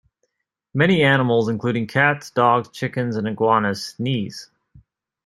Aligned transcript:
Many 0.73 1.03
animals 1.03 1.47
including 1.47 1.85
cats, 1.85 2.31
dogs, 2.31 2.69
chickens 2.69 3.17
and 3.17 3.27
iguanas 3.27 3.83
sneeze. 3.85 4.49